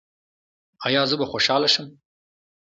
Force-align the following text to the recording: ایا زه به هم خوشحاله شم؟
ایا 0.85 1.01
زه 1.09 1.15
به 1.19 1.25
هم 1.25 1.31
خوشحاله 1.31 1.67
شم؟ 1.73 1.87